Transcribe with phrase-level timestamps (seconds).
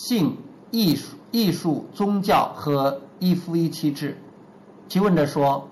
[0.00, 0.36] 性、
[0.70, 4.16] 艺术、艺术、宗教和一夫一妻制。
[4.88, 5.68] 提问者说：“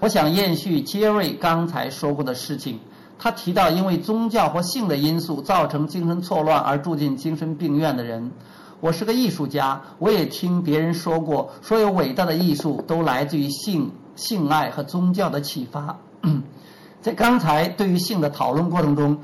[0.00, 2.80] 我想延续杰瑞刚才说过的事情。
[3.18, 8.32] 他提到，因为宗教或性的因素造成精神错乱而住进精神病院的人。
[8.80, 15.98] 我是个艺术家，我也听别人说过，所有伟大的艺术都来自于性、性爱和宗教的启发。
[17.02, 19.18] 在刚才对于性的讨论过程中，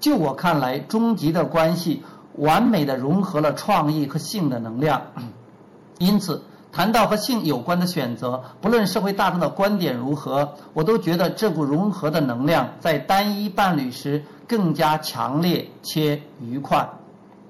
[0.00, 2.02] 就我看来，终极的关系
[2.40, 5.00] 完美的融合了创意和性的能量。
[5.98, 6.42] 因此。”
[6.72, 16.88] 谈到和性有关的选择，不论社会大众的观点如何，我都觉得这股融合的能量在单一伴侣时更加强烈且愉快。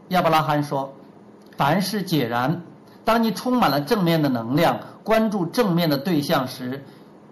[0.09, 0.95] 亚伯拉罕说
[1.59, 2.63] ：“凡事解然，
[3.05, 6.83] 当你充满了正面的能量，关注正面的对象时，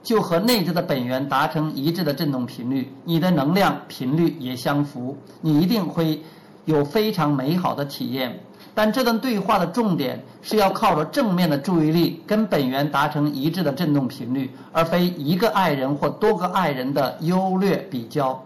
[0.03, 6.23] 就和内在的本源达成一致的振动频率，你的能量频率也相符，你一定会
[6.69, 8.39] 有非常美好的体验。”
[8.75, 18.45] 但这段对话的重点是要靠着正面的注意力跟本源达成一致的振动频率，而非一个爱人或多个爱人的优劣比较。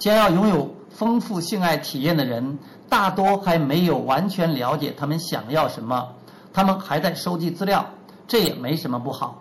[0.00, 6.08] 将要拥有丰富性爱体验的人，大多还没有完全了解他们想要什么，
[6.52, 7.86] 他们还在收集资料，
[8.26, 9.40] 这也没什么不好。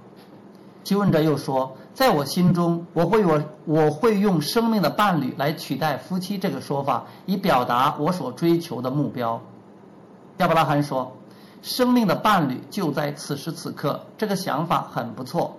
[0.84, 9.42] 提问者又说，在我心中，我会我我会用生命的伴侣来取代夫妻这个说法，以表达我所追求的目标。
[10.38, 11.17] 亚伯拉罕说
[11.62, 15.58] ：“生命的伴侣就在此时此刻。”这个想法很不错，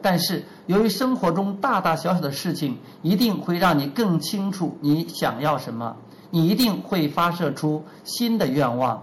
[0.00, 5.96] 但是由于生活中大大小小的事情一定会让你更清楚你想要什么，
[6.30, 9.02] 你一定会发射出新的愿望。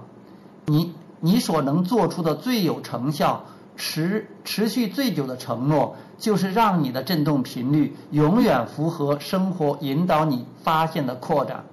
[0.65, 3.45] 你你所能做出的最有成效、
[3.75, 11.63] 持持续最久的承诺，就是让你的振动频率永远符合生活引导你发现的扩展。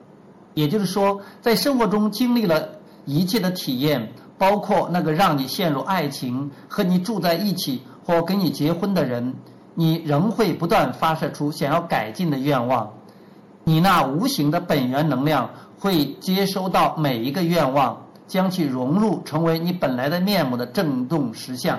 [0.55, 2.69] 也就是说，在生活中经历了。
[3.05, 9.35] 一切的体验，包括那个让你陷入爱情、和你住在一起或跟你结婚的人，
[9.75, 12.89] 你仍会不断发射出想要改进的愿望。
[13.65, 15.51] 你那无形的本源能量
[15.81, 21.77] 会接收到每一个愿望，将其融入成为你本来的面目的振动实相。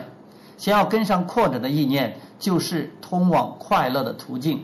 [0.64, 4.62] 想要跟上扩展的意念，就是通往快乐的途径。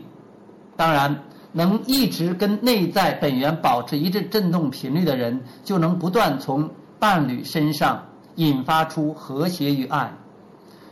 [0.74, 1.14] 当然。
[1.52, 8.00] 能一直跟内在本源保持一致振动频率的人，就能不断从伴侣身上
[8.36, 10.12] 引发出和谐与爱。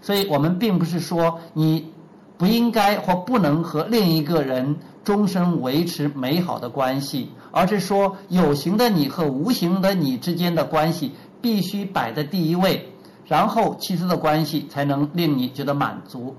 [0.03, 1.93] 所以我们并不是说你
[2.37, 4.75] 不应该或不能和另一个人
[5.05, 12.93] 终身维持美好的关系，而是说有形的你和无形的你之间的关系必须摆在第一位，
[13.29, 16.35] 然后其次的关系才能令你觉得满足。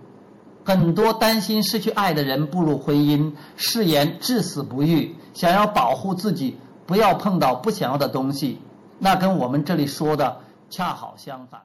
[0.65, 8.59] 很多担心失去爱的人步入婚姻，誓言至死不渝，想要保护自己，不要碰到不想要的东西。
[8.99, 11.57] 那跟我们这里说的恰好相反。